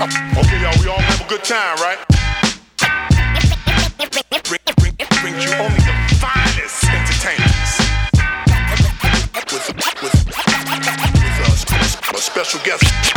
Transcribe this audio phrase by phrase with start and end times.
[0.00, 1.98] Okay, y'all, we all have a good time, right?
[4.48, 6.82] Bring, bring, bring you only the finest.
[9.52, 10.32] With, with, with,
[12.22, 13.11] special guest.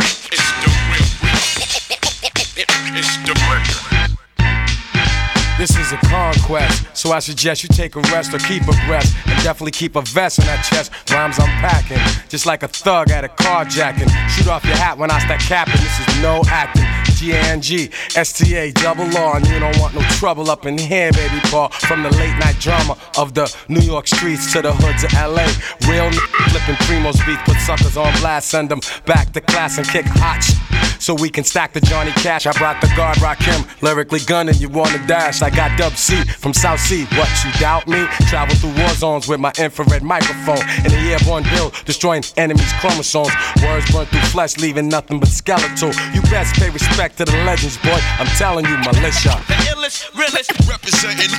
[6.94, 9.12] So I suggest you take a rest or keep a breath.
[9.26, 10.92] And definitely keep a vest on that chest.
[11.10, 14.08] Rhymes I'm packing, just like a thug at a carjacking.
[14.30, 16.84] Shoot off your hat when I start capping, this is no acting.
[17.16, 21.70] G-A-N-G, S-T-A, double R, and you don't want no trouble up in here, baby Paul.
[21.70, 25.46] From the late night drama of the New York streets to the hoods of L.A.
[25.88, 26.12] Real n-
[26.50, 30.42] flipping Premo's beats, put suckers on blast, send them back to class and kick hot
[30.44, 32.46] sh- so we can stack the Johnny Cash.
[32.46, 34.56] I brought the guard, rock him, lyrically gunning.
[34.56, 35.40] You wanna dash?
[35.40, 37.04] I got Dub C from South C.
[37.14, 38.04] What you doubt me?
[38.26, 43.30] Travel through war zones with my infrared microphone in the airborne build, destroying enemies' chromosomes.
[43.62, 45.92] Words burn through flesh, leaving nothing but skeletal.
[46.12, 48.00] You best pay respect to the legends, boy.
[48.18, 49.38] I'm telling you, militia.
[49.46, 51.30] The illest, realest, representing.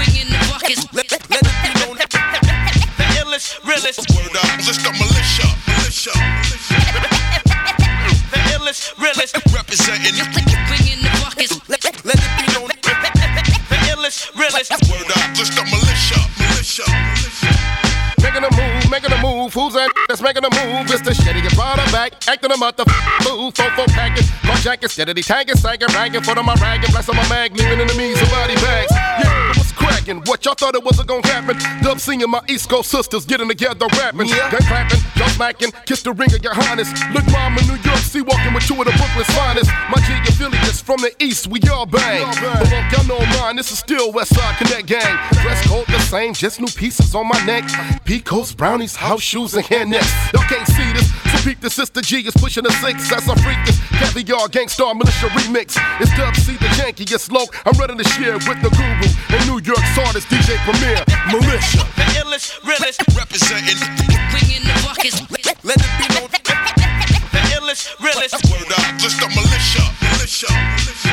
[0.00, 0.88] bringing the buckets.
[0.94, 7.44] Let, let it be known The illest, realest, word up, just a militia, militia, militia.
[8.30, 10.14] the illest, realest, representing.
[10.68, 11.52] bringing the buckets.
[11.68, 12.70] Let, let it be known
[13.68, 17.79] The illest, realest, word up, just a militia, militia, militia.
[18.30, 19.52] Making a move, making a move.
[19.54, 20.86] Who's that that's making a move?
[20.86, 23.50] It's the shitty get brought back, acting a motherfucker fool.
[23.50, 27.16] Fofo packing, car jacking, steadily tagging, sagging, ragging, foot on my rag, and blast on
[27.16, 28.92] my mag, leaving enemies and body bags.
[28.94, 30.22] Yeah, what's cracking?
[30.30, 31.58] What y'all thought it wasn't gonna happen?
[31.82, 34.48] Dub seeing my East Coast sisters getting together rapping, yeah.
[34.48, 36.86] gun clapping, jaw smacking, kiss the ring of your highness.
[37.10, 39.74] Look, mom in New York, see walking with two of the Brooklyn's finest.
[39.90, 42.30] My G affiliates from the East, we all bang.
[42.38, 45.18] But look, y'all know mine, this is still West Side Connect Gang.
[46.10, 47.64] Dress code the same, just new pieces on my neck.
[48.04, 50.10] Peacoats, brownies, house shoes, and hair nets.
[50.32, 53.34] Y'all can't see this, so peep the sister G is pushing a six as I
[53.38, 53.78] freak this.
[53.98, 55.78] Caviar Gang Starr Militia remix.
[56.00, 57.46] It's Dub C the jankiest low.
[57.64, 60.98] I'm ready to share with the guru and New York's artist DJ Premier
[61.30, 61.86] Militia.
[61.94, 63.78] the illest, realest, Representing.
[64.34, 65.20] bringing the buckets.
[65.62, 71.12] Let it be known The illest, realest, word up, just a militia, militia, militia.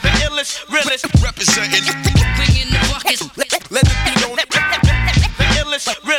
[0.00, 2.53] the illest, realest, Representing.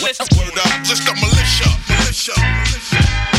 [0.05, 3.34] Word up, just a militia, militia, militia.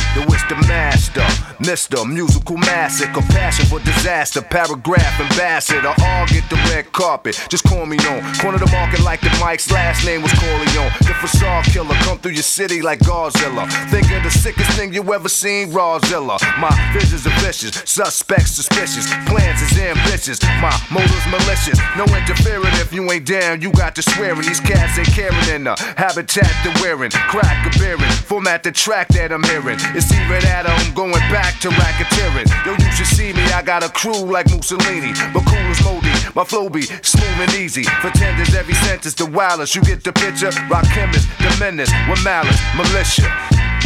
[1.67, 2.09] Mr.
[2.09, 7.35] Musical Massacre, passion for disaster, paragraph ambassador, all get the red carpet.
[7.51, 8.23] Just call me on.
[8.39, 10.93] Corner the market like the Mike's last name was Corleone.
[11.01, 13.67] The facade killer come through your city like Godzilla.
[13.91, 16.39] Think of the sickest thing you ever seen, Rawzilla.
[16.61, 20.41] My visions are vicious, suspects suspicious, plans is ambitious.
[20.63, 21.81] My motives malicious.
[21.97, 23.61] No interfering if you ain't down.
[23.61, 24.43] You got to swearing.
[24.43, 27.11] These cats ain't caring in the habitat they're wearing.
[27.11, 29.79] Crack a bearing, format the track that I'm hearing.
[29.99, 32.49] It's either that I'm going back to racketeering.
[32.65, 33.43] Yo, you should see me.
[33.53, 36.13] I got a crew like Mussolini, but cool as Modi.
[36.35, 37.85] My flow be smooth and easy.
[37.85, 39.75] Pretenders every sentence the wildest.
[39.75, 40.51] You get the picture.
[40.69, 43.31] Rock chemist, the menace with malice, militia,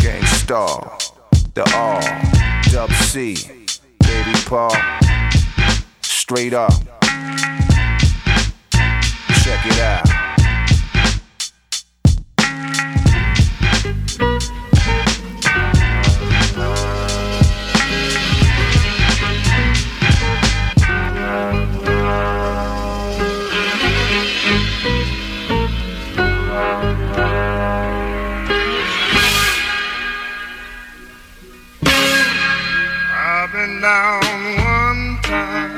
[0.01, 0.99] Gang Starr,
[1.55, 2.01] the R,
[2.71, 3.37] Dub C,
[4.01, 4.75] Baby Paul,
[6.01, 6.73] straight up.
[9.43, 10.30] Check it out.
[33.53, 34.21] I've been down
[34.65, 35.70] one time,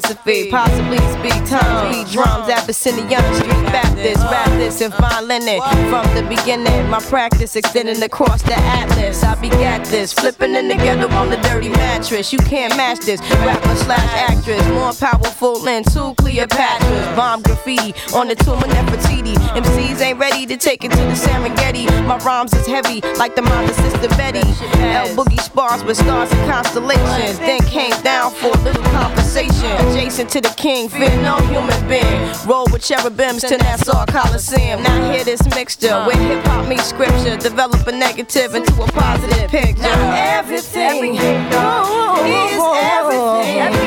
[0.00, 0.50] philosophy.
[0.50, 5.60] Possibly speak tongues, beat drums, Abyssinian street Baptist, Baptist, and fine linen.
[5.88, 9.22] From the beginning, my practice extending across the atlas.
[9.22, 12.32] I begat this, flipping and together on the dirty mattress.
[12.32, 13.20] You can't match this.
[13.20, 17.16] Rapper slash actress, more powerful than two Cleopatras.
[17.16, 19.34] Bomb graffiti on the tomb of Nefertiti.
[19.54, 21.86] MCs ain't ready to take it to the Serengeti.
[22.06, 24.46] My rhymes is heavy, like the mind of Sister Betty.
[24.80, 27.38] L boogie spars with stars and constellations.
[27.38, 29.83] Then came down for a little conversation.
[29.90, 32.32] Adjacent to the king, fear no human being.
[32.46, 34.82] Roll with cherubims to Nassau Coliseum.
[34.82, 37.36] Now hear this mixture with hip hop meets scripture.
[37.36, 39.82] Develop a negative into a positive picture.
[39.82, 43.83] Now everything, everything is everything.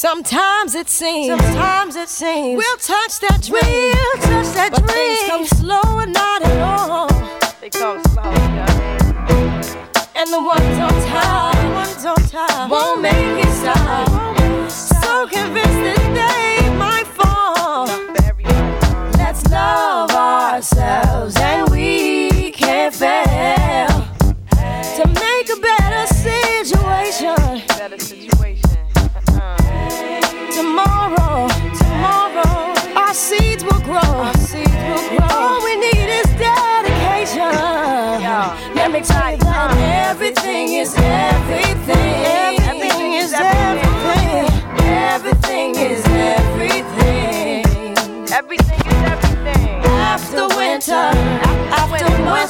[0.00, 1.28] Sometimes it seems.
[1.28, 2.56] Sometimes it seems.
[2.56, 3.60] We'll touch that dream.
[3.60, 4.96] We'll touch that but dream.
[4.96, 7.08] Things come slow and not at all.
[7.60, 8.22] They come slow.
[10.16, 14.70] And the ones on top, the ones on top won't make it stop.
[14.70, 16.09] So convinced that.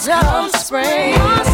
[0.07, 1.50] comes spring.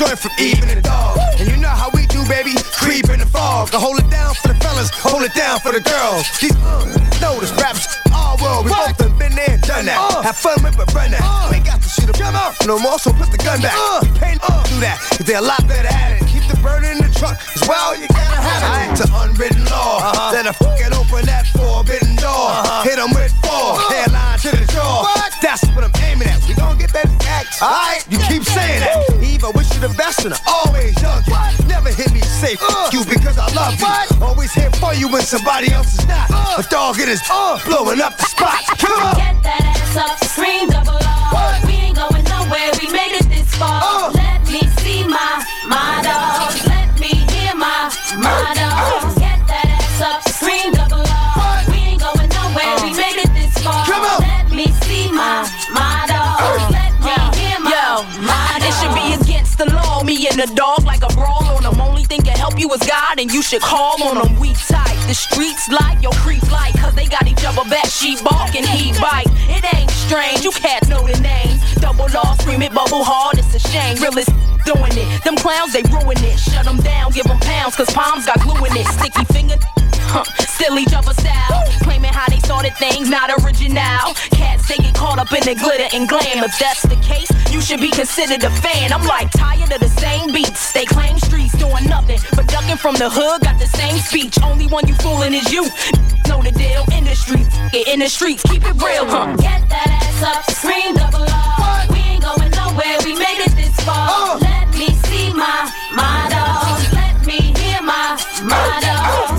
[0.00, 1.18] Never join from even the dog.
[1.38, 2.52] And you know how we do, baby.
[2.76, 3.70] Creep in the fog.
[3.74, 6.24] I hold it down for the fellas, hold it down for the girls.
[6.40, 6.84] These uh,
[7.20, 7.76] know this rap
[8.12, 8.66] all world.
[8.66, 9.98] We both done been there, done that.
[9.98, 11.20] Uh, Have fun with, but run that.
[11.22, 12.16] Uh, we got to shoot up.
[12.16, 13.76] Come on, no more, so put the gun back.
[13.76, 16.26] Uh, you can't uh, do that, cause they're a lot better at it.
[16.28, 18.92] Keep the burner in the trunk, as well, you gotta have it.
[18.92, 20.00] It's an unwritten law.
[20.00, 20.32] Uh-huh.
[20.32, 22.52] Then I fucking open that forbidden door.
[22.52, 22.82] Uh-huh.
[22.84, 25.04] Hit 'em with four, hairline to the jaw.
[25.42, 25.95] That's what I'm
[27.26, 27.62] act.
[27.62, 29.22] Alright, you keep saying that.
[29.22, 31.66] Eve, I wish you the best and I always hug you.
[31.68, 32.58] Never hit me safe.
[32.62, 32.90] Uh.
[32.92, 34.24] You because I love you.
[34.24, 36.30] Always here for you when somebody else is not.
[36.30, 36.60] Uh.
[36.60, 38.60] A dog in his uh, blowing up the spot.
[38.78, 39.16] Come on.
[39.16, 41.66] Get that ass up, scream double R.
[41.66, 43.80] We ain't going nowhere, we made it this far.
[43.82, 44.12] Uh.
[44.12, 46.64] Let me see my, my dogs.
[46.66, 48.75] Let me hear my, my dogs.
[60.36, 61.80] The dog like a brawl on them.
[61.80, 64.38] Only thing can help you is God, and you should call on them.
[64.38, 64.95] We tight.
[65.06, 67.86] The streets like your creeps like, cause they got each other back.
[67.86, 69.30] She bark and he bite.
[69.46, 71.62] It ain't strange, you can't know the names.
[71.76, 73.96] Double law, scream it, bubble hard, it's a shame.
[74.02, 74.30] Realist
[74.66, 75.06] doing it.
[75.22, 76.38] Them clowns, they ruin it.
[76.38, 78.86] Shut them down, give them pounds, cause palms got glue in it.
[78.98, 79.56] Sticky finger.
[80.10, 81.62] Huh, still each other style.
[81.82, 84.14] Claiming how they started things, not original.
[84.34, 86.42] Cats, they get caught up in the glitter and glam.
[86.42, 88.92] If that's the case, you should be considered a fan.
[88.92, 90.72] I'm like tired of the same beats.
[90.72, 94.38] They claim streets doing nothing, but ducking from the hood got the same speech.
[94.42, 95.64] Only one you fooling is you.
[96.28, 99.36] Know the deal in the streets, get in the streets, keep it real, huh?
[99.36, 101.86] Get that ass up, scream double R.
[101.92, 104.34] We ain't going nowhere, we made it this far.
[104.34, 104.38] Uh.
[104.42, 106.26] Let me see my, my.
[106.92, 108.82] Let me hear my, my.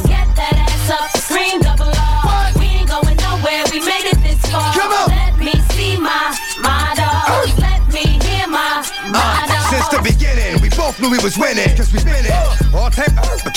[0.07, 2.55] Get that ass up, scream double R.
[2.55, 4.71] We ain't going nowhere, we made it this far.
[5.11, 6.31] Let me see my,
[6.63, 6.95] my.
[7.59, 9.75] Let me hear my, uh, my dogs.
[9.75, 12.31] Since the beginning, we both knew we was winning, cause we been it.
[12.31, 12.66] But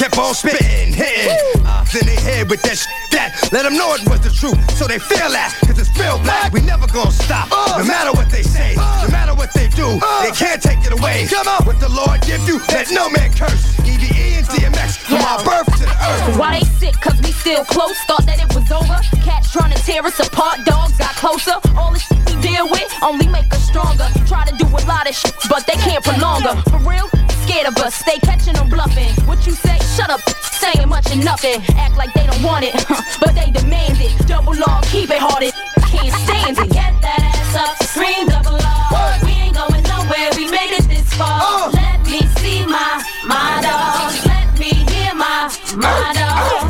[0.01, 1.37] kept on spitting, hitting.
[1.61, 3.37] Uh, then they head with that sh- that.
[3.53, 6.57] Let them know it was the truth, so they feel that, cause it's real black.
[6.57, 10.33] We never gonna stop, no matter what they say, no matter what they do, they
[10.33, 11.29] can't take it away.
[11.29, 13.77] Come on, what the Lord give you, let no man curse.
[13.85, 16.39] EVE and DMX, from our birth to the earth.
[16.41, 16.97] Why they sick?
[17.05, 17.99] Cause we still close.
[18.09, 18.97] Thought that it was over.
[19.21, 20.65] Cats trying to tear us apart.
[20.65, 21.61] Dogs got closer.
[21.77, 24.09] All the shit we deal with only make us stronger.
[24.25, 26.57] Try to do a lot of shit, but they can't prolong her.
[26.73, 27.05] For real?
[27.51, 27.97] Scared of us.
[27.97, 29.11] Stay catching them bluffing.
[29.27, 29.77] What you say?
[29.97, 30.21] Shut up.
[30.63, 31.61] Saying much and nothing.
[31.77, 32.75] Act like they don't want it,
[33.21, 34.15] but they demand it.
[34.29, 35.53] Double law, keep it hearted.
[35.91, 36.71] Can't stand it.
[36.71, 39.19] Get that ass up, scream double R.
[39.25, 41.43] We ain't going nowhere, we made it this far.
[41.43, 41.71] Uh.
[41.73, 44.25] Let me see my, my dogs.
[44.27, 46.70] Let me hear my, my dogs.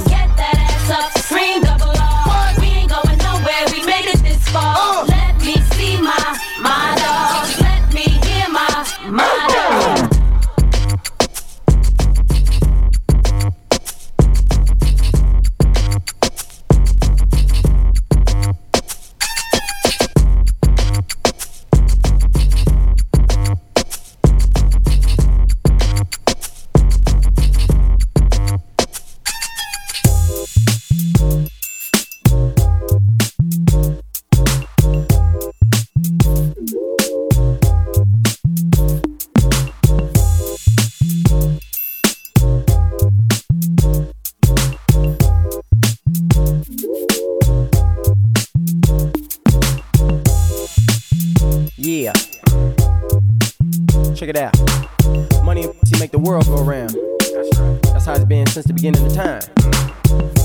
[54.31, 54.57] It out.
[55.45, 56.97] Money and pussy make the world go round.
[57.93, 59.43] That's how it's been since the beginning of time.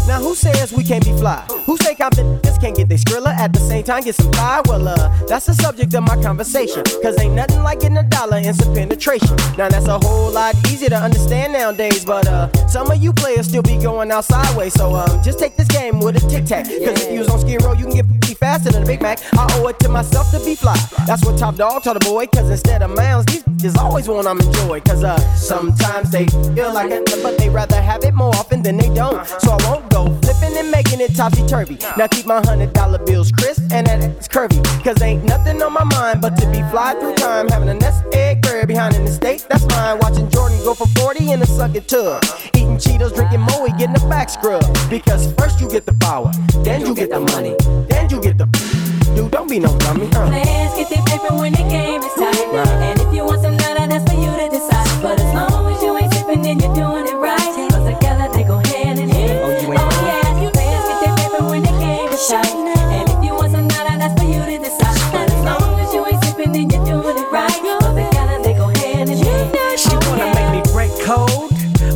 [0.07, 1.45] Now who says we can't be fly?
[1.65, 4.61] Who say confidence can't get they skrilla at the same time get some fly?
[4.65, 6.83] Well, uh, that's the subject of my conversation.
[7.01, 9.35] Cause ain't nothing like getting a dollar and some penetration.
[9.57, 13.47] Now that's a whole lot easier to understand nowadays, but uh, some of you players
[13.47, 14.73] still be going out sideways.
[14.73, 16.65] So um, just take this game with a tic tac.
[16.65, 19.19] Cause if you was on Skid you can get faster than a Big Mac.
[19.33, 20.77] I owe it to myself to be fly.
[21.05, 22.27] That's what Top Dog told the boy.
[22.27, 24.81] Cause instead of mounds, these bitches always want I'm enjoy.
[24.81, 28.77] Cause uh, sometimes they feel like it, but they rather have it more often than
[28.77, 29.25] they don't.
[29.27, 31.77] So I won't go flipping and making it topsy turvy.
[31.97, 34.61] Now keep my hundred dollar bills crisp and that it's curvy.
[34.83, 37.47] Cause ain't nothing on my mind but to be fly through time.
[37.49, 39.99] Having a nest egg bird behind in the state, that's fine.
[39.99, 42.23] Watching Jordan go for 40 in a sucker tub.
[42.53, 44.63] Eating Cheetos, drinking Moe, getting a back scrub.
[44.89, 46.31] Because first you get the power,
[46.63, 47.55] then you get the money,
[47.89, 48.45] then you get the.
[49.15, 50.27] Dude, don't be no dummy, huh?
[50.27, 52.47] Players get their paper when the game is tight.
[52.51, 52.67] Right.
[52.89, 54.89] And if you want some nada, that's for you to decide.
[55.01, 57.69] But as long as you ain't sipping, then you're doing it right.
[57.69, 59.39] Cause together they go hand in hand.
[59.45, 62.64] Oh, you ain't Oh, yeah, you players get their paper when the game is tight.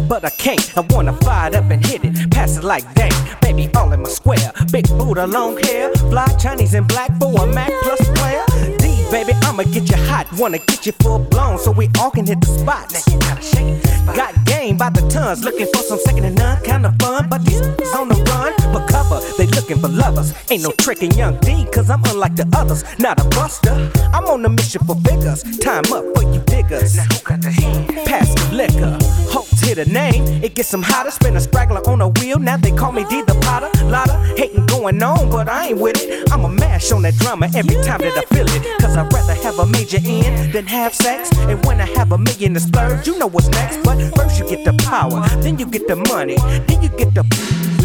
[0.09, 0.75] But I can't.
[0.75, 3.13] I wanna fire it up and hit it, pass it like dang.
[3.41, 4.51] Baby, all in my square.
[4.71, 8.43] Big Buddha, long hair, fly Chinese and black for a Mac plus player.
[8.79, 10.27] D, baby, I'ma get you hot.
[10.33, 12.91] Wanna get you full blown so we all can hit the spot.
[12.91, 14.15] Now you gotta shake it.
[14.15, 17.29] Got game by the tons, looking for some second and none kind of fun.
[17.29, 17.61] But these
[17.93, 20.33] on the run for cover, they looking for lovers.
[20.49, 22.83] Ain't no tricking young D, cause I'm unlike the others.
[22.97, 25.43] Not a buster, I'm on a mission for figures.
[25.59, 26.95] Time up for you diggers.
[26.95, 27.87] Now who got the hand?
[28.07, 28.97] Pass the liquor.
[29.29, 31.11] Hopes a name, it gets some hotter.
[31.11, 33.69] Spin a straggler on a wheel, now they call me D the Potter.
[33.85, 36.31] Lotta hating going on, but I ain't with it.
[36.31, 38.81] I'ma mash on that drama every time that I feel it.
[38.81, 41.29] Cause I'd rather have a major in than have sex.
[41.37, 43.83] And when I have a million to splurge, you know what's next.
[43.83, 47.21] But first you get the power, then you get the money, then you get the.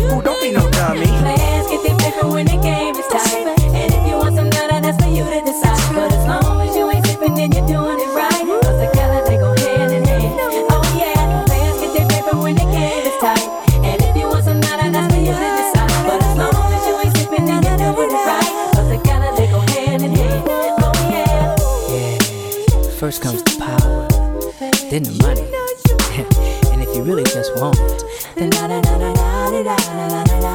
[0.04, 1.06] Ooh, don't be no dummy.
[1.06, 3.46] Players get their paper when the game is tight.
[3.74, 5.94] And if you want some nada, that's for you to decide.
[5.94, 8.03] But as long as you ain't sipping, then you're doing it
[23.04, 24.08] First comes the power,
[24.88, 25.42] then the money.
[26.72, 27.76] and if you really just want
[28.34, 30.03] then.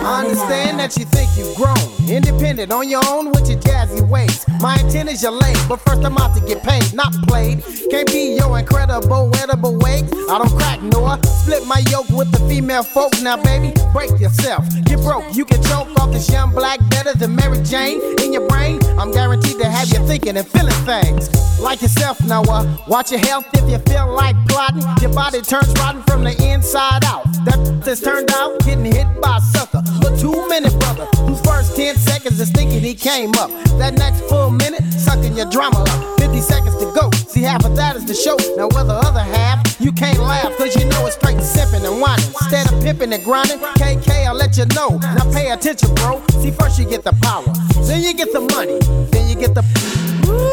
[0.09, 1.77] I understand that you think you've grown,
[2.09, 4.43] independent on your own with your jazzy ways.
[4.59, 7.63] My intent is your late, but first I'm out to get paid, not played.
[7.91, 10.11] Can't be your incredible, edible wigs.
[10.27, 13.13] I don't crack Noah, split my yoke with the female folk.
[13.21, 15.25] Now, baby, break yourself, get broke.
[15.35, 18.79] You can choke off this young black better than Mary Jane in your brain.
[18.97, 22.65] I'm guaranteed to have you thinking and feeling things like yourself, Noah.
[22.87, 24.81] Watch your health if you feel like plotting.
[25.03, 27.25] Your body turns rotten from the inside out.
[27.45, 29.83] That is turned out getting hit by a sucker.
[30.01, 33.49] But two minute brother, whose first 10 seconds is thinking he came up.
[33.77, 36.19] That next full minute, sucking your drama up.
[36.19, 37.09] 50 seconds to go.
[37.27, 38.37] See, half of that is the show.
[38.55, 42.01] Now, with the other half, you can't laugh, cause you know it's straight sipping and
[42.01, 42.25] whining.
[42.25, 44.97] Instead of pimping and grinding, KK, I'll let you know.
[45.15, 46.21] Now, pay attention, bro.
[46.41, 47.45] See, first you get the power,
[47.87, 48.79] then you get the money,
[49.11, 49.63] then you get the.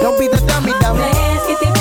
[0.00, 1.75] Don't be the dummy, dummy.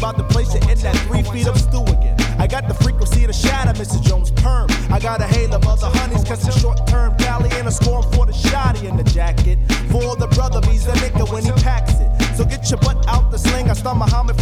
[0.00, 2.16] About to place it in that three feet of stew again.
[2.38, 4.02] I got the frequency to shatter Mr.
[4.02, 4.66] Jones' perm.
[4.88, 8.02] I got a hail of other honeys, cause it's short term valley and a scorn
[8.12, 9.58] for the shotty in the jacket.
[9.92, 12.08] For the brother, he's a nigga when he packs it.
[12.34, 13.68] So get your butt out the sling.
[13.68, 14.39] I start Muhammad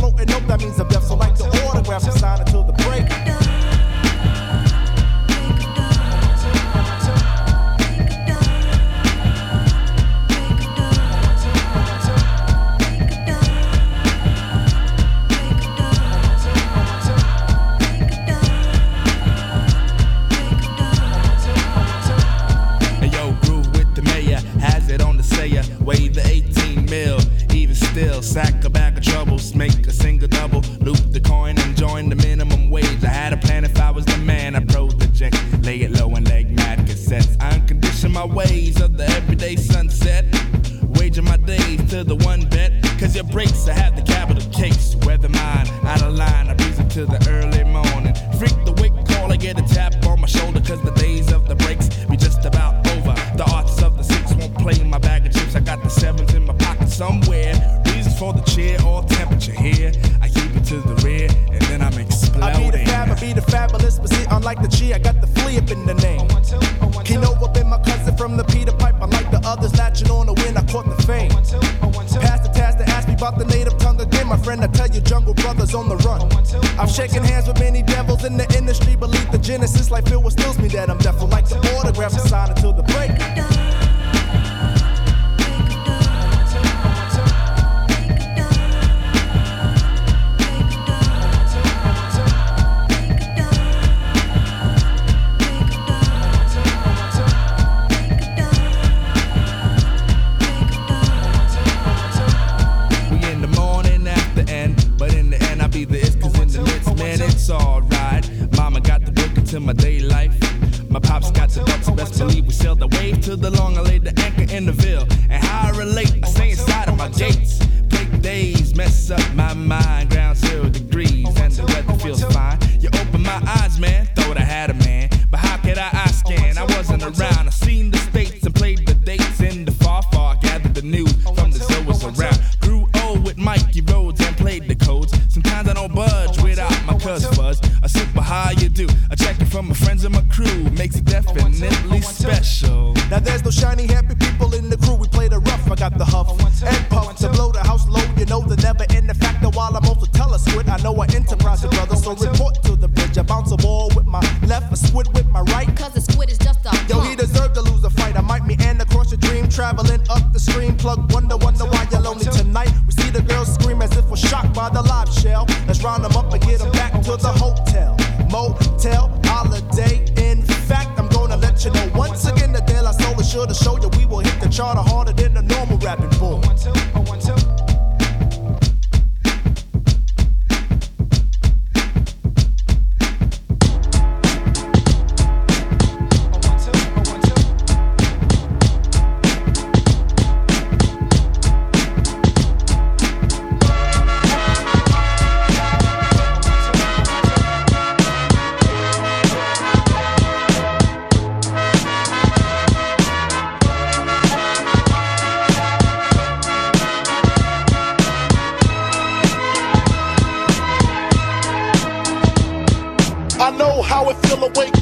[214.28, 214.77] know how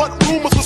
[0.00, 0.59] what rumors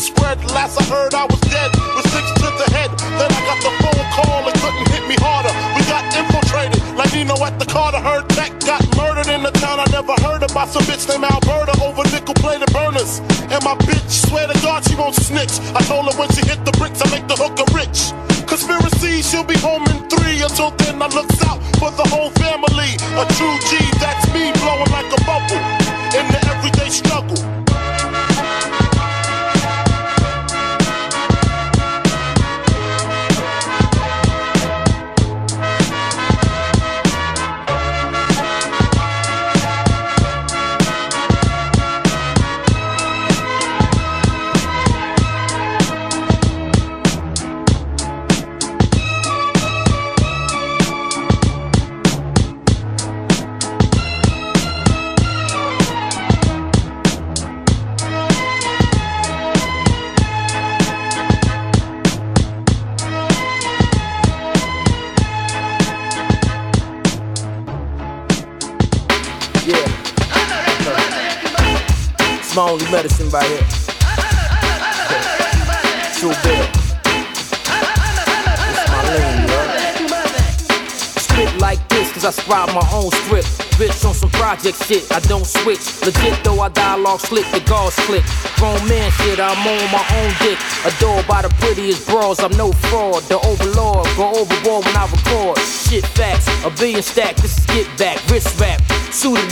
[84.84, 85.80] shit, I don't switch.
[86.04, 88.24] Legit though, I dialogue slick, the guards click.
[88.56, 90.58] Grown man shit, I'm on my own dick.
[90.84, 93.22] Adored by the prettiest bras, I'm no fraud.
[93.24, 95.58] The overlord, go overboard when I record.
[95.58, 98.18] Shit facts, a billion stack, this is get back.
[98.28, 98.73] Wrist rap,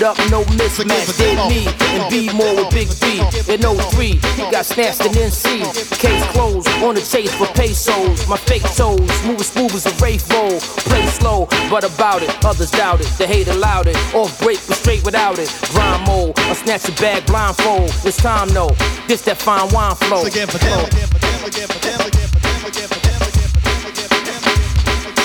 [0.03, 1.17] up, no mismatch.
[1.19, 3.21] Did me and be more with Big B.
[3.53, 5.62] In 03, he got snatched in NC.
[5.99, 8.27] Case closed, on the chase for pesos.
[8.29, 10.59] My fake toes, moving smooth as a Wraith roll.
[10.91, 13.07] Play slow, but about it, others doubt it.
[13.19, 13.97] They hate allowed it.
[14.15, 15.49] Off break, but straight without it.
[15.73, 17.91] Grind mode, I snatch a bag blindfold.
[18.05, 18.75] It's time though,
[19.09, 20.23] this that fine wine flow.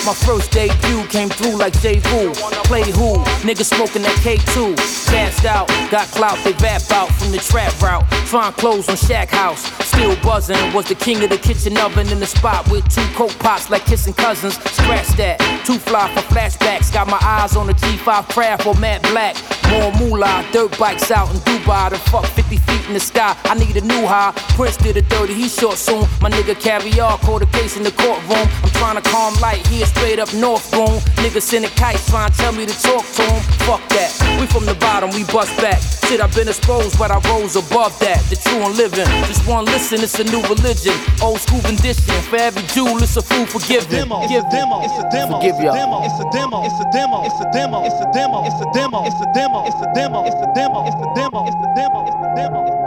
[0.08, 2.00] My first debut came through like J.
[2.00, 2.32] Vu.
[2.64, 3.18] Play who?
[3.44, 4.74] Niggas smoking that K2.
[5.12, 8.08] Gassed out, got clout, they vap out from the trap route.
[8.24, 9.66] Find clothes on Shack House.
[9.98, 13.34] Still buzzing, was the king of the kitchen oven in the spot with two coke
[13.40, 14.54] pots like kissing cousins.
[14.72, 16.94] Scratch that, too fly for flashbacks.
[16.94, 19.36] Got my eyes on the G5 craft or matte black.
[19.72, 21.90] More moolah, dirt bikes out in Dubai.
[21.90, 23.36] The fuck 50 feet in the sky.
[23.46, 24.34] I need a new high.
[24.56, 26.06] Prince did a 30, he short soon.
[26.22, 28.48] My nigga caviar caught a case in the courtroom.
[28.64, 31.02] I'm trying to calm light, he is straight up north room.
[31.26, 33.42] Niggas sending kites trying to tell me to talk to him.
[33.66, 34.14] Fuck that.
[34.40, 35.82] We from the bottom, we bust back.
[36.08, 38.24] Shit, I've been exposed, but I rose above that.
[38.30, 39.08] The true and living.
[39.28, 40.94] Just one listen, it's a new religion.
[41.22, 42.04] Old school condition.
[42.30, 43.88] For every Jew, it's a fool forgiving.
[43.88, 44.84] It's a demo.
[44.84, 45.40] It's a demo.
[45.40, 46.04] Forgive y'all.
[46.04, 46.64] It's a demo.
[46.66, 47.24] It's a demo.
[47.24, 47.84] It's a demo.
[47.86, 48.44] It's a demo.
[48.44, 49.06] It's a demo.
[49.06, 49.64] It's a demo.
[49.64, 50.28] It's a demo.
[50.28, 50.86] It's a demo.
[50.88, 51.48] It's a demo.
[51.48, 52.06] It's a demo.
[52.08, 52.87] It's a demo.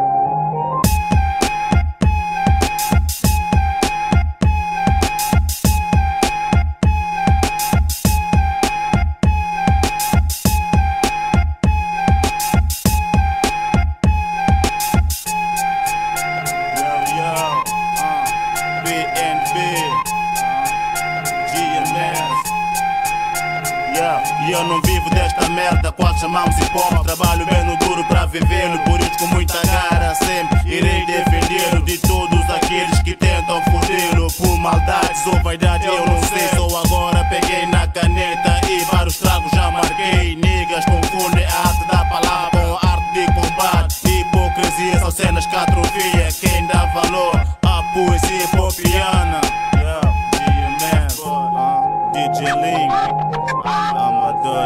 [24.51, 27.05] E eu não vivo desta merda, qual chamamos hip hop.
[27.05, 31.97] Trabalho bem no duro pra vivê-lo, por isso com muita cara sempre irei defendê-lo de
[31.99, 34.27] todos aqueles que tentam fodê-lo.
[34.33, 36.49] Por maldades ou vaidade, eu não sei.
[36.49, 36.90] Só agora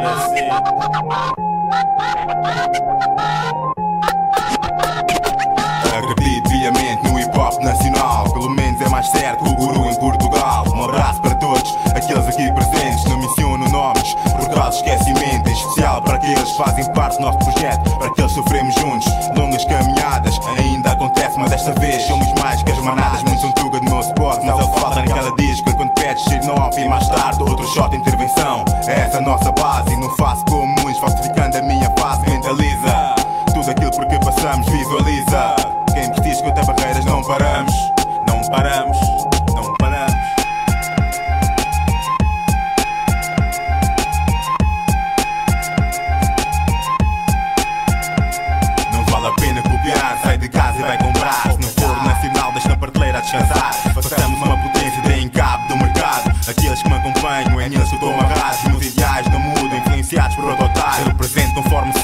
[0.07, 0.49] assim.
[5.97, 8.25] Acredito viamente no hip hop nacional.
[8.33, 10.64] Pelo menos é mais certo o guru em Portugal.
[10.75, 13.05] Um abraço para todos aqueles aqui presentes.
[13.05, 15.49] Não menciono nomes por causa de esquecimento.
[15.49, 17.90] Em especial para aqueles que fazem parte do nosso projeto.
[17.99, 19.07] Para aqueles que sofremos juntos.
[19.37, 23.23] Longas caminhadas ainda acontece, mas desta vez somos mais que as manadas.
[23.23, 24.40] Muitos são tuga nosso spot.
[24.45, 25.75] Mas é o que falta naquela disco.
[25.77, 28.64] Quando pedes shit off e mais tarde outro shot de intervenção.
[28.87, 29.94] É essa a nossa base.
[30.25, 32.23] Faço como muitos, falsificando a minha fase.
[32.31, 33.15] Mentaliza
[33.53, 35.55] tudo aquilo por que passamos, visualiza.
[35.93, 37.75] Quem me diz que barreiras não paramos,
[38.27, 39.34] não paramos.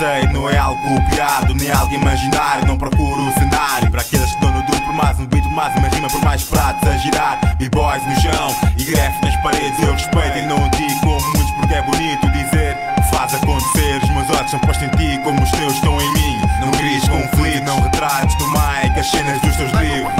[0.00, 2.66] Sei, não é algo copiado, nem algo imaginário.
[2.66, 3.90] Não procuro o cenário.
[3.90, 6.24] Para aqueles que dão no duro por mais um beat, por mais uma rima, por
[6.24, 7.38] mais pratos a girar.
[7.58, 9.78] B-boys no chão e grafes nas paredes.
[9.78, 12.76] Eu respeito e não digo como muitos, porque é bonito dizer.
[13.12, 16.40] Faz acontecer, os meus olhos são postos em ti como os teus estão em mim.
[16.60, 20.12] Não grites conflito, não retrates do mic, as cenas dos teus livros.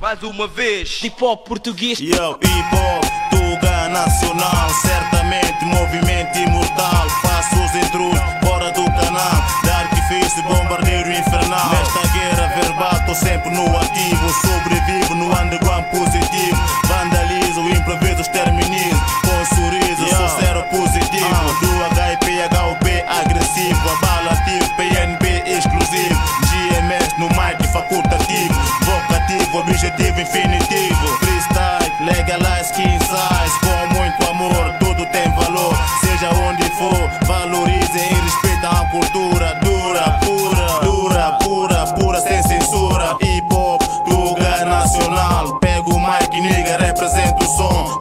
[0.00, 1.98] Mais uma vez, hip hop português.
[1.98, 3.07] Yo, hip hop,
[3.98, 7.08] Nacional, certamente movimento imortal.
[7.20, 9.42] Passos intrusos, fora do canal.
[9.64, 11.68] Dark Fist, bombardeiro infernal.
[11.70, 14.28] Nesta guerra verbal, tô sempre no ativo.
[14.40, 16.17] Sobrevivo no underground positivo.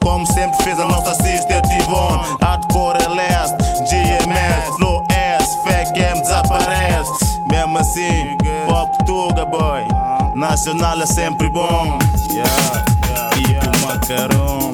[0.02, 2.22] Como sempre fez a nossa sister Tivon.
[2.42, 3.56] Hardcore é last,
[3.90, 5.58] GMS, flow S,
[5.96, 7.42] M desaparece.
[7.50, 9.86] Mesmo assim, pop tuga, boy.
[10.36, 11.98] Nacional é sempre bom.
[12.30, 12.86] Yeah,
[13.50, 14.74] yeah, tipo macarrão,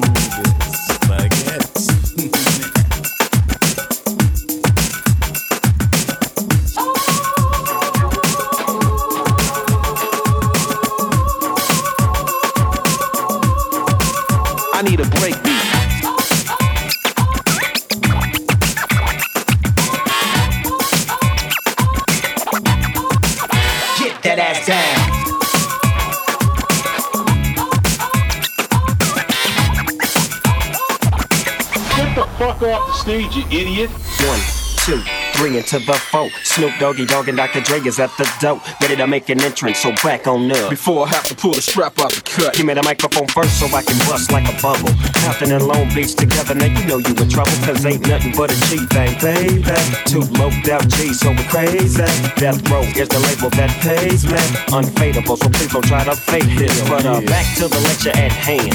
[32.84, 33.90] off the stage, you idiot.
[33.90, 34.40] One,
[34.78, 36.30] two, three into the four.
[36.42, 37.60] Snoop Doggy Dogg and Dr.
[37.60, 39.78] Dre is at the door, ready to make an entrance.
[39.78, 40.70] So back on up.
[40.70, 42.54] Before I have to pull the strap out the cut.
[42.54, 44.90] Give me the microphone first so I can bust like a bubble.
[45.22, 47.52] Compton and Long Beach together, now you know you in trouble.
[47.64, 49.62] Cause ain't nothing but a G thing, baby.
[50.06, 52.04] Two loped out G's, so we crazy.
[52.36, 54.38] Death Row is the label that pays me.
[54.70, 56.74] Unfadable, so please don't try to fake this.
[56.88, 58.74] But uh, back to the lecture at hand.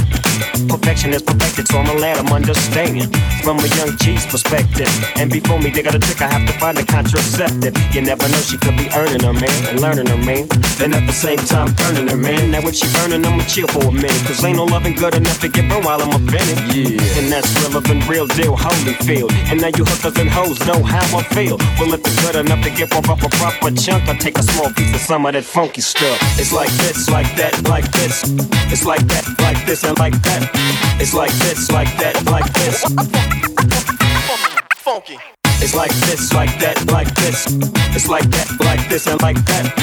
[0.70, 3.16] Perfection is perfected, so I'ma let 'em understand.
[3.44, 4.90] From a young G's perspective.
[5.16, 7.76] And before me, they got a trick, I have to find a contraceptive.
[7.94, 10.48] You never know, she could be earning her man and learning her man.
[10.80, 12.52] Then at the same time, burning her man.
[12.52, 14.22] Now if she burning, I'ma chill for a minute.
[14.26, 16.58] Cause ain't no loving good enough to get burned while I'm offended.
[16.74, 17.20] Yeah.
[17.20, 19.32] And that's relevant, real deal, Holyfield.
[19.52, 21.58] And now you hookers and hoes know how I feel.
[21.80, 24.72] Well, if it's good enough to give up a proper chunk, I take a small
[24.74, 26.18] piece of some of that funky stuff.
[26.40, 28.24] It's like this, like that, like this.
[28.72, 30.50] It's like that, like this, and like that.
[31.00, 32.84] It's like this, like that, like this.
[34.78, 35.39] Funky.
[35.62, 37.46] It's like this, like that, like this.
[37.92, 39.74] It's like that, like this, and like that.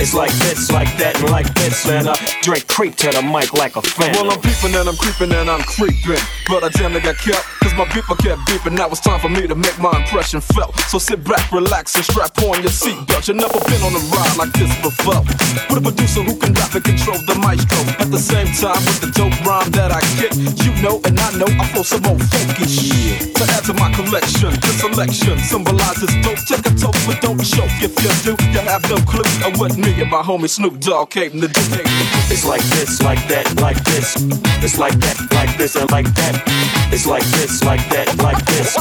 [0.00, 1.86] It's like this, like that, and like this.
[1.86, 4.12] And I Drake creep to the mic like a fan.
[4.16, 6.22] Well, I'm peeping and I'm creeping and I'm creeping.
[6.48, 8.72] But I damn near got kept, cause my beeper kept beeping.
[8.78, 10.74] Now it's time for me to make my impression felt.
[10.88, 13.28] So sit back, relax, and strap on your seatbelt.
[13.28, 15.20] You've never been on a ride like this before.
[15.68, 17.82] With a producer who can rap and control the maestro.
[18.00, 20.32] At the same time, with the dope rhyme that I get,
[20.64, 23.34] you know and I know I flow some more funky shit.
[23.36, 26.38] To add to my collection, this selection symbolizes dope.
[26.46, 27.70] Take a toke, but don't choke.
[27.82, 31.10] If you do, you have no clue of what me and my homie Snoop Dogg
[31.10, 31.60] came to do.
[32.30, 34.16] It's like this, like that, like this.
[34.62, 36.42] It's like that, like this, and like that.
[36.92, 38.76] It's like this, like that, like this.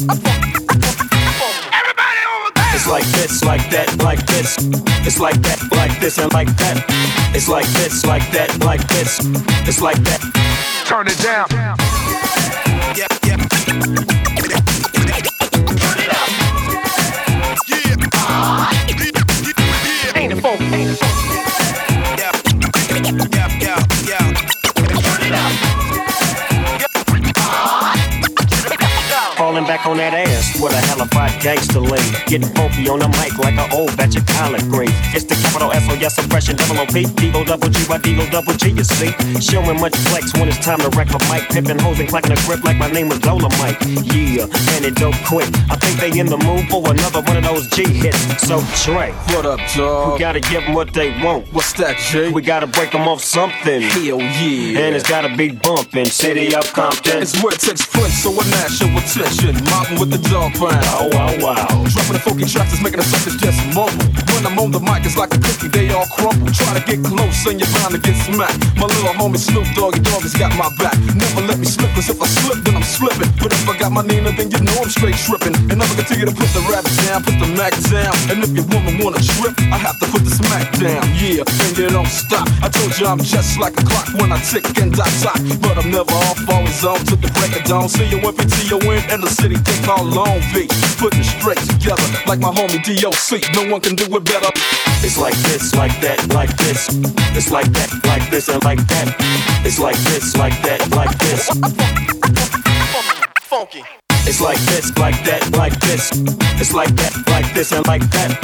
[1.74, 4.58] Everybody over there It's like this, like that, like this.
[5.06, 6.84] It's like that, like this, and like that.
[7.34, 9.20] It's like this, like that, like this.
[9.68, 10.22] It's like that.
[10.86, 11.48] Turn it down.
[14.38, 14.45] Ain't
[29.66, 32.06] Back on that ass with a hellified gangster lean.
[32.28, 34.94] Getting funky on the mic like an old batch of collard greens.
[35.10, 37.98] It's the capital S O S oppression, double O P, D O double G, Y
[37.98, 39.10] D O double G, you see.
[39.42, 41.50] Showing much flex when it's time to wreck a mic.
[41.50, 43.82] Pimping hoes and clacking a grip like my name was Dolomite.
[44.14, 44.46] Yeah,
[44.78, 45.50] and it don't quit.
[45.74, 48.22] I think they in the mood for another one of those G hits.
[48.46, 50.14] So Trey, What up, dog?
[50.14, 51.52] we gotta give them what they want.
[51.52, 52.30] What's that, Jay?
[52.30, 53.82] We gotta break them off something.
[53.82, 54.86] Hell yeah.
[54.86, 56.06] And it's gotta be bumping.
[56.06, 57.22] City of Compton.
[57.24, 59.55] It's where it takes place, so I national attention.
[59.72, 60.84] Mobbing with the dog pound.
[61.00, 61.68] Oh, wow, wow.
[61.88, 64.06] Dropping the funky tracks is making the suckers just mumble.
[64.36, 66.52] When I'm on the mic it's like a cookie, they all crumble.
[66.52, 68.60] Try to get close and you're bound to get smacked.
[68.76, 70.98] My little homie Snoop Doggy Dogg has got my back.
[71.16, 73.32] Never let me slip, cause if I slip, then I'm slipping.
[73.40, 75.56] But if I got my Nina, then you know I'm straight tripping.
[75.72, 78.14] And I'ma continue to put the rap down, put the Mac down.
[78.28, 81.04] And if your woman wanna trip, I have to put the smack down.
[81.16, 82.48] Yeah, and you don't stop.
[82.60, 85.40] I told you I'm just like a clock when I tick and I talk.
[85.62, 87.88] But I'm never off, always on to the break of dawn.
[87.90, 90.72] See you when PTON in the city, they call Long Beach.
[90.98, 93.42] Putting straight together like my homie DOC.
[93.56, 94.50] No one can do it better.
[95.04, 96.88] It's like this, like that, like this.
[97.36, 99.16] It's like that, like this, and like that.
[99.66, 101.50] It's like this, like that, like this.
[103.42, 103.84] Funky.
[104.28, 106.12] It's like this, like that, like this.
[106.60, 108.38] It's like that, like this, and like that.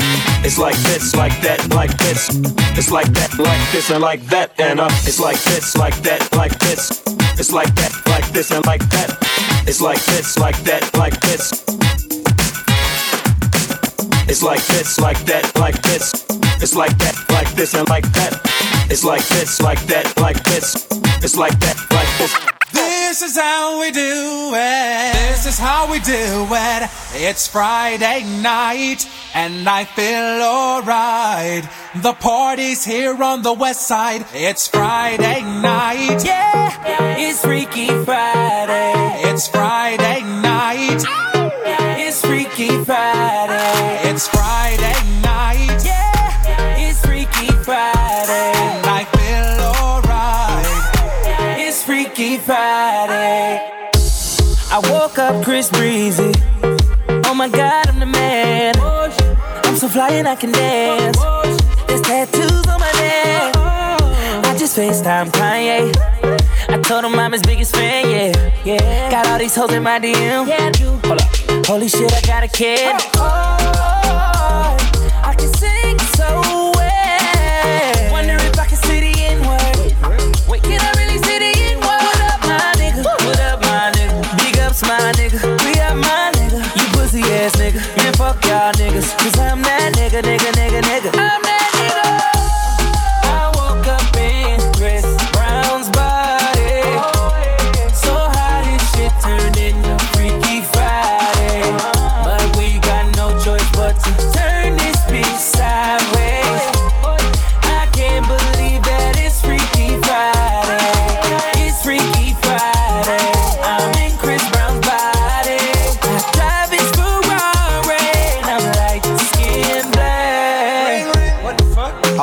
[0.46, 2.30] It's like this, like that, like this.
[2.78, 4.60] It's like that, like this, and like that.
[4.60, 7.02] And uh, it's like this, like that, like this.
[7.40, 9.18] It's like that, like this, and like that.
[9.68, 11.66] It's like this, like that, like this.
[14.32, 16.14] It's like this, like that, like this.
[16.64, 18.40] It's like that, like this, and like that.
[18.90, 20.88] It's like this, like that, like this.
[21.22, 22.34] It's like that, like this.
[22.72, 25.14] This is how we do it.
[25.32, 26.90] This is how we do it.
[27.14, 29.06] It's Friday night
[29.36, 31.70] and I feel alright.
[32.02, 34.26] The party's here on the west side.
[34.34, 36.24] It's Friday night.
[36.24, 38.94] Yeah, it's Freaky Friday.
[39.30, 41.21] It's Friday night.
[55.12, 56.32] Woke up Chris Breezy.
[57.26, 58.74] Oh my god, I'm the man.
[58.80, 61.18] I'm so fly and I can dance.
[61.86, 63.54] There's tattoos on my neck.
[64.46, 65.94] I just FaceTime Kanye.
[66.70, 68.54] I told him I'm his biggest fan, yeah.
[68.64, 69.12] Yeah.
[69.12, 70.48] Got all these hoes in my DM.
[70.48, 70.72] Yeah,
[71.06, 71.66] Hold up.
[71.66, 72.96] Holy shit, I got a kid.
[72.96, 75.22] Oh, oh, oh, oh.
[75.26, 75.71] I can sing
[88.34, 89.18] fuck y'all niggas.
[89.18, 91.12] Cause I'm that nigga, nigga, nigga, nigga.
[91.18, 91.41] I'm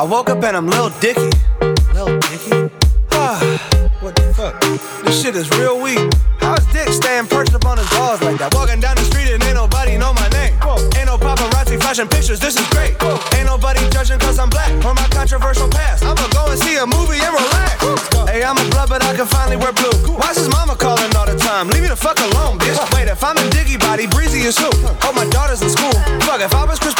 [0.09, 1.29] woke up and I'm Lil Dicky.
[1.93, 2.73] Lil Dicky?
[3.11, 3.37] Ah,
[4.01, 4.59] what the fuck?
[5.05, 6.01] This shit is real weak.
[6.41, 8.51] How's Dick staying perched up on his balls like that?
[8.55, 10.57] Walking down the street and ain't nobody know my name.
[10.65, 10.81] Whoa.
[10.97, 12.97] Ain't no paparazzi flashing pictures, this is great.
[12.97, 13.21] Whoa.
[13.37, 16.01] Ain't nobody judging cause I'm black or my controversial past.
[16.01, 17.77] I'ma go and see a movie and relax.
[18.25, 19.93] Hey, I'm a blood, but I can finally wear blue.
[20.17, 21.69] Why's his mama calling all the time?
[21.69, 22.81] Leave me the fuck alone, bitch.
[22.97, 24.69] Wait, if I'm in Diggy body, Breezy is who?
[25.05, 25.93] Oh, my daughter's in school.
[26.25, 26.97] Fuck, if I was Chris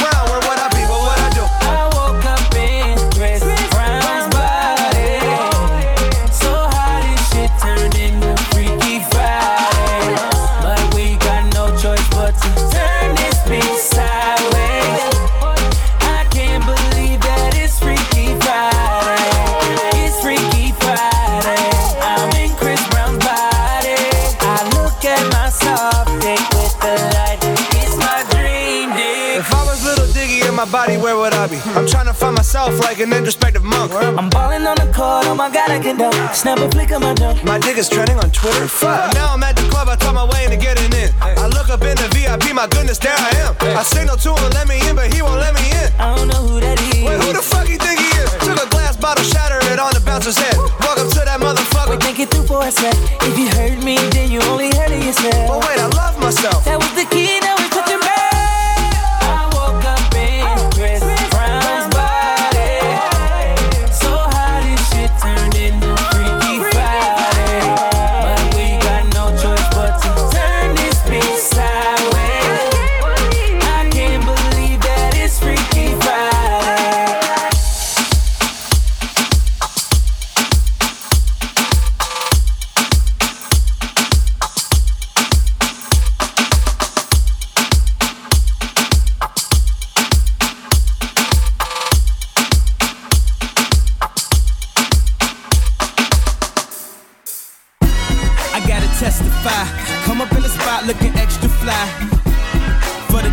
[32.50, 33.94] myself like an introspective monk.
[33.94, 36.16] I'm balling on the court, oh my god, I can dunk.
[36.34, 37.44] Snap a flick of my junk.
[37.44, 38.68] My dick is trending on Twitter.
[38.68, 39.14] Fuck.
[39.14, 41.14] Now I'm at the club, I talk my way into getting in.
[41.22, 43.54] I look up in the VIP, my goodness, there I am.
[43.78, 45.94] I signal to him, let me in, but he won't let me in.
[46.02, 47.06] I don't know who that is.
[47.06, 48.34] Wait, who the fuck you think he is?
[48.42, 50.58] Took a glass bottle, shatter it on the bouncer's head.
[50.58, 51.96] Up to that motherfucker.
[51.96, 52.98] Wait, think it through for a sec.
[53.30, 55.48] If you hurt me, then you only hurt yourself.
[55.48, 56.66] But wait, I love myself.
[56.66, 57.39] That was the key,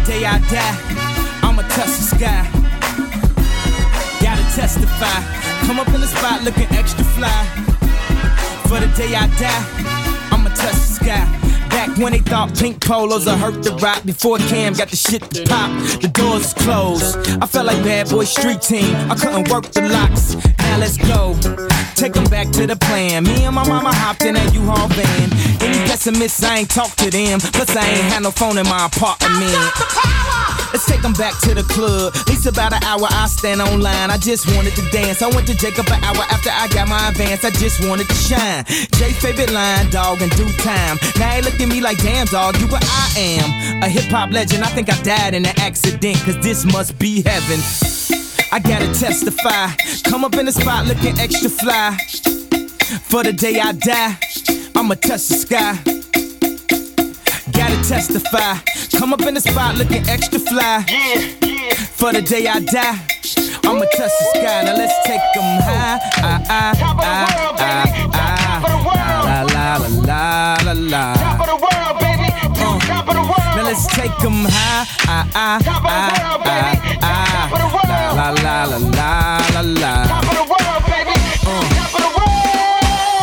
[0.07, 0.77] day I die,
[1.43, 2.47] I'ma touch the sky.
[4.23, 5.19] Gotta testify.
[5.67, 7.45] Come up in the spot looking extra fly.
[8.69, 13.27] For the day I die, I'ma touch the sky back when they thought pink polos
[13.27, 14.05] would hurt the rock.
[14.05, 17.17] Before Cam got the shit to pop, the doors closed.
[17.43, 18.95] I felt like bad boy street team.
[19.11, 20.37] I couldn't work the locks.
[20.59, 21.76] Now let's go.
[21.97, 23.24] Take them back to the plan.
[23.24, 25.32] Me and my mama hopped in that U-Haul van.
[25.64, 27.40] Any pessimists, I ain't talk to them.
[27.40, 29.57] Plus, I ain't had no phone in my apartment.
[30.76, 32.12] Let's take them back to the club.
[32.14, 34.11] At least about an hour I stand online.
[34.12, 35.22] I just wanted to dance.
[35.22, 37.44] I went to Jacob an hour after I got my advance.
[37.49, 38.68] I just wanted to shine.
[39.01, 41.01] Jay favorite line, dog, in due time.
[41.16, 43.82] Now he look at me like, damn, dog, you what I am.
[43.82, 44.64] A hip hop legend.
[44.64, 48.26] I think I died in an accident, cause this must be heaven.
[48.53, 49.68] I gotta testify.
[50.05, 51.97] Come up in the spot looking extra fly.
[53.03, 54.16] For the day I die,
[54.74, 55.74] I'ma touch the sky.
[57.53, 58.59] Gotta testify.
[58.99, 60.84] Come up in the spot looking extra fly.
[61.97, 62.99] For the day I die,
[63.64, 64.62] I'ma touch the sky.
[64.64, 65.99] Now let's take them high.
[66.18, 67.26] Ah, ah, ah,
[67.59, 67.84] ah,
[68.14, 68.62] ah.
[69.26, 71.14] La la la la la la.
[71.14, 72.28] Top of the world, baby.
[72.61, 72.78] Uh.
[72.80, 73.57] Top of the world.
[73.57, 74.86] Now let's take them high.
[75.09, 77.26] Ah, ah, ah, ah, ah.
[78.27, 80.05] La la la la la la.
[80.05, 81.14] Top of the world, baby.
[81.47, 81.62] Uh.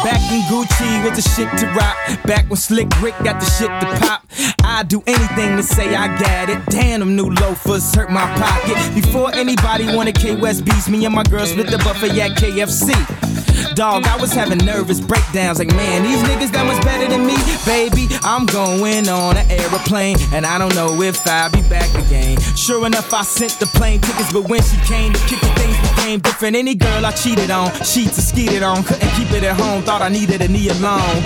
[0.02, 1.98] Back in Gucci with the shit to rock.
[2.24, 4.26] Back when Slick Rick got the shit to pop.
[4.64, 6.66] I'd do anything to say I got it.
[6.68, 8.78] Damn, them new loafers hurt my pocket.
[8.96, 13.53] Before anybody wanted K West beats, me and my girls split the buffet at KFC.
[13.76, 15.60] Dog, I was having nervous breakdowns.
[15.60, 17.36] Like, man, these niggas that much better than me.
[17.66, 22.40] Baby, I'm going on an aeroplane, and I don't know if I'll be back again.
[22.56, 25.78] Sure enough, I sent the plane tickets, but when she came to kick it, things
[25.90, 26.56] became different.
[26.56, 30.02] Any girl I cheated on, sheets and skeeted on, couldn't keep it at home, thought
[30.02, 31.22] I needed a knee alone.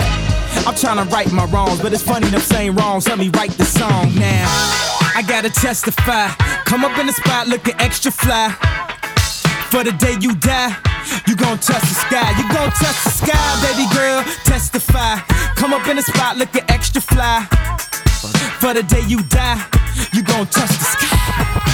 [0.66, 3.06] I'm trying to right my wrongs, but it's funny them saying wrongs.
[3.06, 4.46] Help me write the song now.
[5.14, 6.28] I gotta testify.
[6.64, 8.54] Come up in the spot looking extra fly.
[9.70, 10.74] For the day you die,
[11.26, 12.30] you gon' touch the sky.
[12.38, 14.24] You gon' touch the sky, baby girl.
[14.44, 15.20] Testify.
[15.56, 17.46] Come up in the spot looking extra fly.
[18.60, 19.62] For the day you die,
[20.12, 21.67] you gon' touch the sky.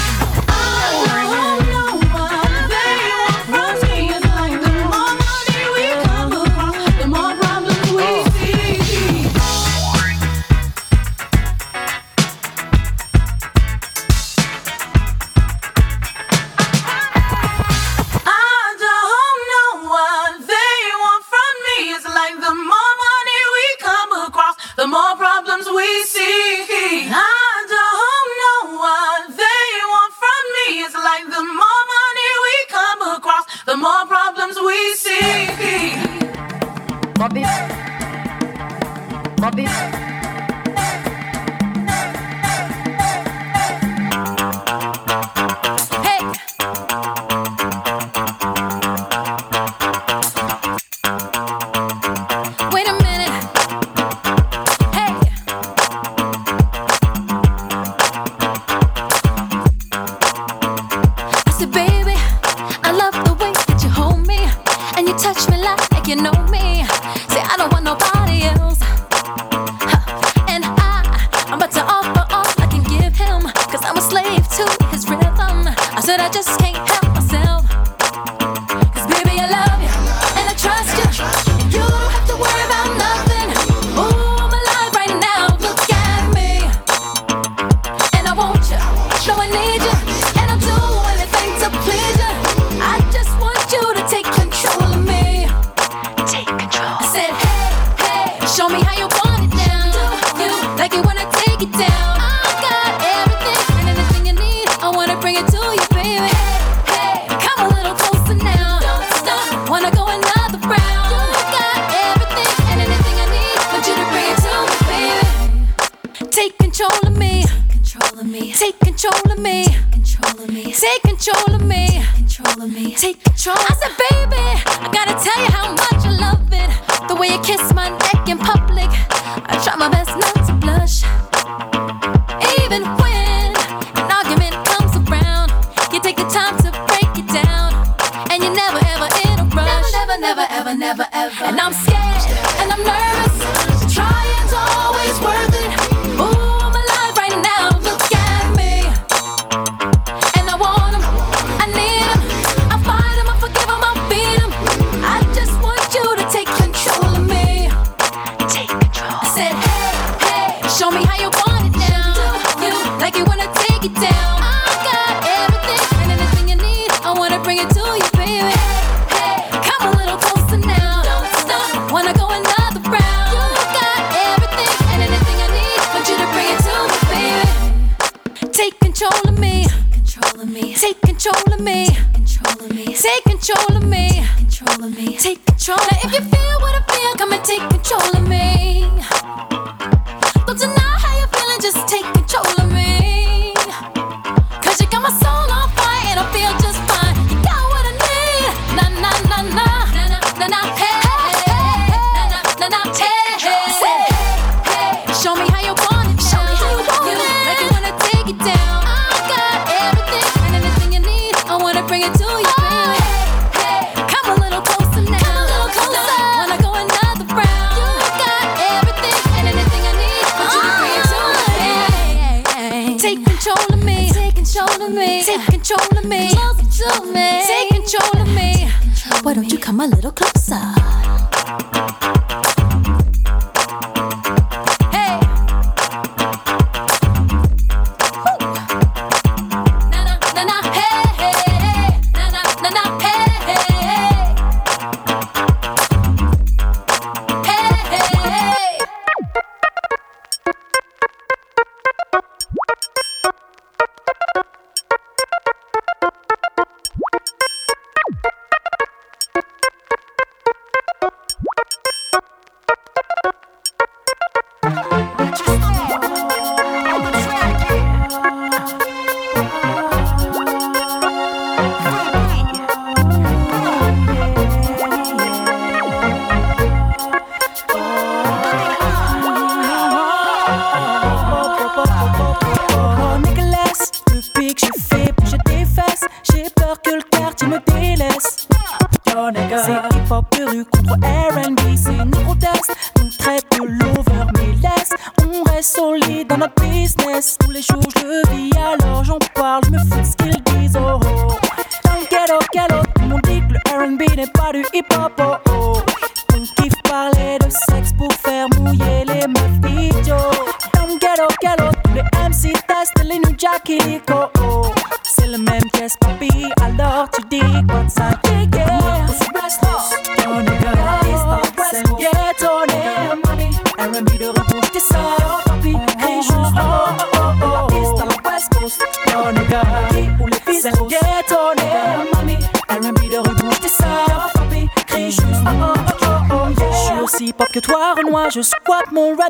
[229.76, 230.83] come a little closer.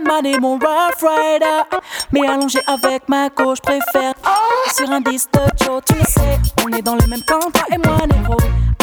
[0.04, 1.78] Batman et mon Rough Rider.
[2.12, 4.14] Mais allongé avec ma gauche préfère.
[4.74, 7.78] Sur un disque de Joe, tu sais, on est dans le même camp, toi et
[7.78, 8.36] moi, négro.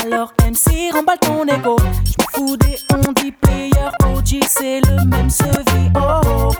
[0.03, 1.75] Alors MC, remballe ton ego.
[2.05, 5.91] J'me fous des on dit player, OG, c'est le même sevi.
[5.95, 6.51] Oh, oh oh.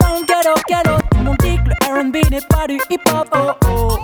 [0.00, 3.28] Dans le tout le monde dit que le RB n'est pas du hip hop.
[3.34, 3.88] Oh oh.
[3.90, 3.98] oh.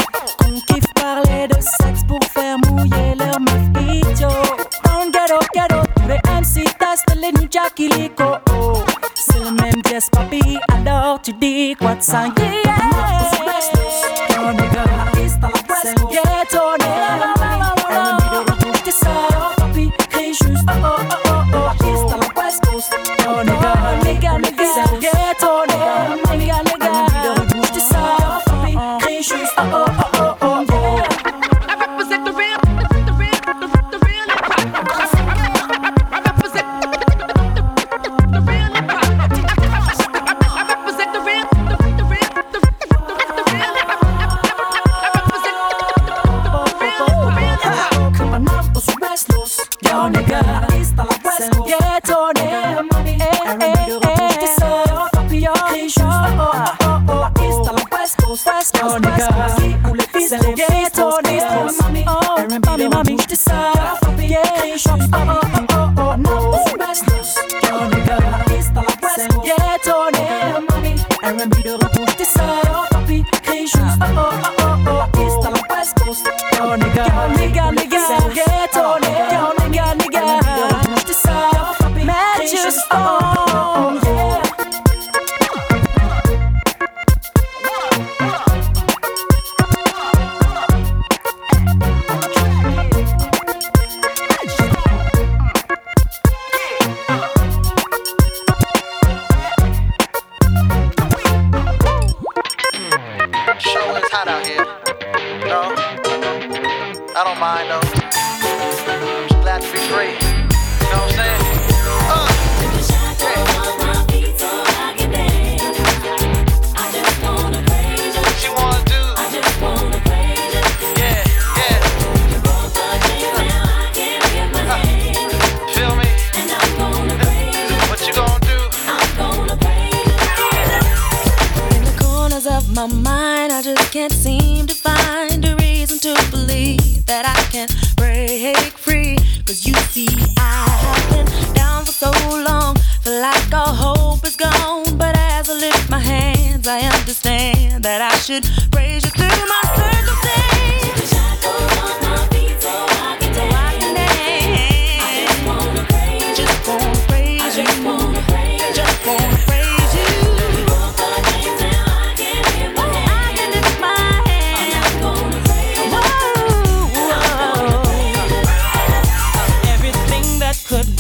[0.45, 4.29] On kiffe parler de sexe pour faire mouiller leur meuf idiot.
[4.85, 8.52] Dans le ghetto, tous les MC testent les New Jack Illico.
[10.11, 12.63] I don't tu dis quoi de singulier.
[58.53, 59.59] West Coast, West Coast.
[59.91, 61.23] Où les fils des gays tournent.
[62.07, 63.73] Oh, mami, mami, je dis ça.
[64.19, 65.41] Gay shop, oh, oh,
[65.73, 66.53] oh, oh, no.
[66.79, 68.19] West Coast, Jonica.
[69.45, 70.67] Gay tournent.
[71.23, 72.43] R&B de retour, je dis ça.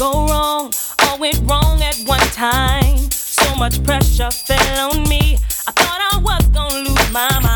[0.02, 0.72] Go wrong
[1.04, 2.98] all went wrong at one time.
[3.12, 5.36] So much pressure fell on me.
[5.68, 7.51] I thought I was gonna lose my mind.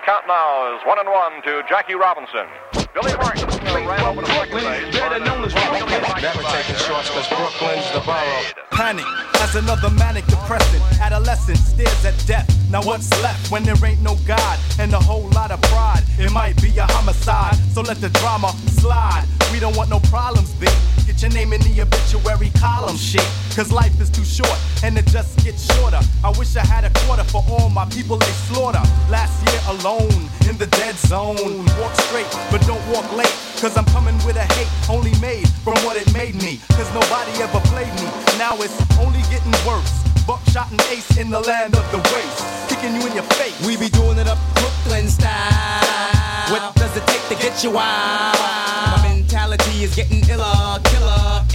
[0.00, 2.46] The count now is one and one to Jackie Robinson.
[2.94, 3.48] Billy Martin
[3.86, 4.94] ran uh, over to second base.
[4.94, 8.42] Never taking shorts because Brooklyn's the borough.
[8.70, 9.04] Panic
[9.40, 10.82] as another manic depressant.
[11.00, 12.48] Adolescent stares at death.
[12.70, 16.02] Now what's left when there ain't no God and a whole lot of pride?
[16.18, 19.26] It might be a homicide, so let the drama slide.
[19.52, 20.72] We don't want no problems, big.
[21.20, 23.28] Your name in the obituary column, oh, shit.
[23.52, 26.00] Cause life is too short and it just gets shorter.
[26.24, 28.80] I wish I had a quarter for all my people they slaughter.
[29.12, 30.16] Last year alone
[30.48, 31.36] in the dead zone.
[31.76, 33.36] Walk straight, but don't walk late.
[33.60, 36.56] Cause I'm coming with a hate only made from what it made me.
[36.72, 38.08] Cause nobody ever played me.
[38.40, 39.92] Now it's only getting worse.
[40.24, 42.40] Buckshot and ace in the land of the waste.
[42.72, 43.60] Kicking you in your face.
[43.66, 46.48] We be doing it up Brooklyn style.
[46.48, 48.40] What does it take to get you wild?
[48.40, 50.99] My mentality is getting iller, killer.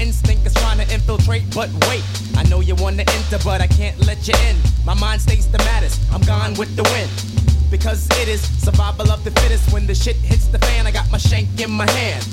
[0.05, 2.03] Instinct is trying to infiltrate, but wait.
[2.37, 4.55] I know you wanna enter, but I can't let you in.
[4.85, 5.99] My mind stays the maddest.
[6.13, 7.09] I'm gone with the wind.
[7.71, 9.73] Because it is survival of the fittest.
[9.73, 12.23] When the shit hits the fan, I got my shank in my hand.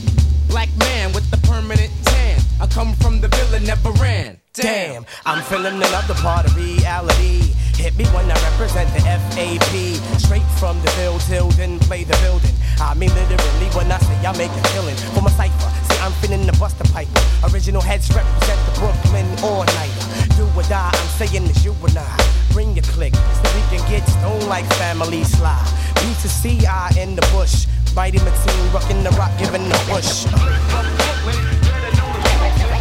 [0.49, 2.39] Black man with the permanent tan.
[2.61, 4.37] I come from the villain, never ran.
[4.53, 7.55] Damn, I'm feeling another part of reality.
[7.81, 10.21] Hit me when I represent the FAP.
[10.21, 12.55] Straight from the field till then play the building.
[12.79, 15.72] I mean literally when I say I make a killing for my cipher.
[16.03, 17.07] I'm feeling the buster pipe.
[17.55, 19.95] Original heads represent the Brooklyn all night.
[20.35, 22.17] Do or die, I'm saying it's you and I.
[22.51, 25.63] Bring your click so we can get stoned like family sly.
[25.95, 27.67] B to C, I in the bush.
[27.95, 30.27] Mighty Mateen, rocking the rock, giving the push.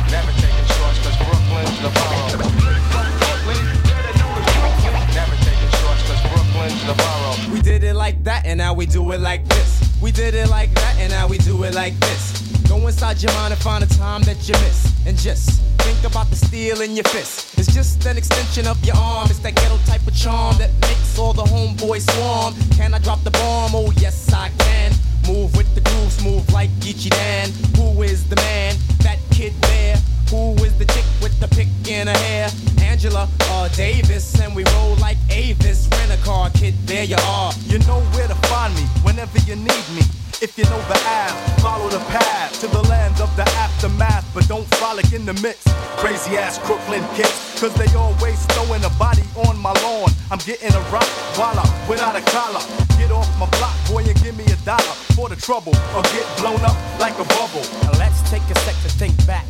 [0.09, 2.41] Never taking shorts, Brooklyn's the borough.
[5.13, 7.53] Never taking shorts, Brooklyn's the borough.
[7.53, 9.80] We did it like that, and now we do it like this.
[10.01, 12.40] We did it like that, and now we do it like this.
[12.68, 14.91] Go inside your mind and find a time that you miss.
[15.05, 17.57] And just think about the steel in your fist.
[17.57, 19.28] It's just an extension of your arm.
[19.30, 22.53] It's that ghetto type of charm that makes all the homeboys swarm.
[22.78, 23.72] Can I drop the bomb?
[23.74, 24.91] Oh, yes, I can.
[25.28, 27.49] Move with the groove, smooth like Geechee Dan.
[27.78, 28.76] Who is the man?
[28.99, 29.97] That kid there.
[30.30, 32.49] Who is the chick with the pick in her hair?
[32.82, 35.89] Angela uh, Davis, and we roll like Avis.
[35.91, 37.51] Rent a car, kid, there you are.
[37.66, 40.03] You know where to find me whenever you need me.
[40.41, 44.47] If you know the app, follow the path to the land of the aftermath, but
[44.47, 45.67] don't frolic in the midst.
[46.01, 50.09] Crazy ass Crooklyn kids, cause they always throwing a body on my lawn.
[50.31, 51.05] I'm getting a rock,
[51.37, 52.65] voila, without a collar.
[52.97, 56.25] Get off my block, boy, and give me a dollar for the trouble, or get
[56.41, 57.61] blown up like a bubble.
[57.85, 59.45] Now let's take a sec to think back.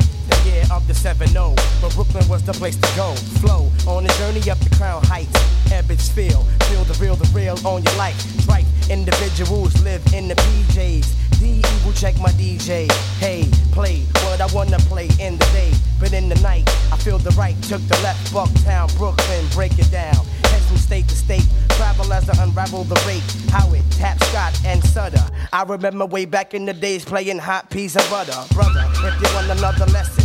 [0.71, 3.13] Of the 7 0, but Brooklyn was the place to go.
[3.43, 5.37] Flow on a journey up the crown heights.
[5.67, 8.15] Ebbets feel, feel the real, the real on your life.
[8.45, 11.39] Tripe individuals live in the PJs.
[11.41, 12.89] The evil check my DJ.
[13.19, 17.17] Hey, play what I wanna play in the day, but in the night I feel
[17.17, 17.61] the right.
[17.63, 20.23] Took the left, Bucktown, Brooklyn, break it down.
[20.45, 23.23] Head from state to state, travel as I unravel the rate.
[23.51, 25.25] How it tap Scott and Sutter.
[25.51, 28.39] I remember way back in the days playing hot peas and butter.
[28.53, 30.20] Brother, if you want another lesson,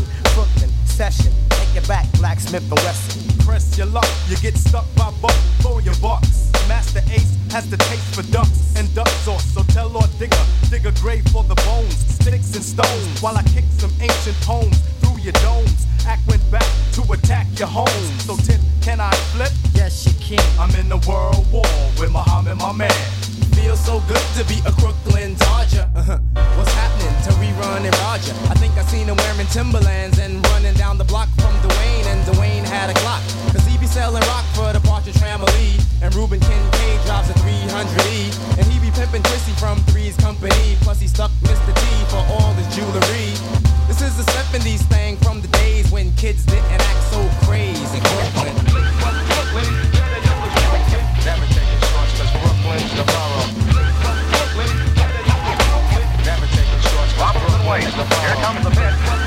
[0.96, 3.44] session, take it back, Blacksmith and Wesson.
[3.44, 6.50] Press your luck, you get stuck by both for your bucks.
[6.68, 10.86] Master Ace has the taste for ducks and duck sauce, so tell Lord Digger, dig
[10.86, 15.20] a grave for the bones, sticks and stones, while I kick some ancient poems through
[15.20, 15.86] your domes.
[16.06, 18.02] Act went back to attack your home.
[18.24, 19.52] So Tim, can I flip?
[19.74, 20.44] Yes, you can.
[20.58, 21.68] I'm in the world war
[22.00, 23.15] with Muhammad, my man
[23.56, 25.88] feels so good to be a Brooklyn Dodger.
[25.96, 26.18] Uh-huh.
[26.56, 28.36] What's happening to rerun and Roger?
[28.52, 32.20] I think I seen him wearing Timberlands and running down the block from Dwayne, and
[32.28, 33.24] Dwayne had a clock.
[33.52, 35.80] Cause he be selling rock for the Partridge family.
[36.02, 38.60] And Ruben Kincaid drops a 300E.
[38.60, 40.76] And he be pimping Chrissy from Three's Company.
[40.84, 41.72] Plus he stuck Mr.
[41.72, 41.82] T
[42.12, 43.32] for all his jewelry.
[43.88, 48.00] This is a 70s thing from the days when kids didn't act so crazy.
[48.04, 48.54] Brooklyn.
[48.68, 49.64] Never Brooklyn.
[49.64, 49.64] Brooklyn.
[49.64, 50.14] Brooklyn.
[50.36, 50.92] Brooklyn.
[51.24, 51.66] Brooklyn.
[52.42, 53.06] Brooklyn.
[53.06, 53.35] Brooklyn.
[57.66, 57.94] place.
[57.94, 59.25] Here comes the pitch.